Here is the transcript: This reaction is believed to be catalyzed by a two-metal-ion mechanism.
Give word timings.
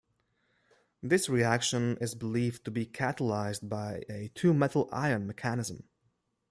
This 1.03 1.29
reaction 1.29 1.95
is 2.01 2.15
believed 2.15 2.65
to 2.65 2.71
be 2.71 2.87
catalyzed 2.87 3.69
by 3.69 4.01
a 4.09 4.29
two-metal-ion 4.33 5.27
mechanism. 5.27 5.83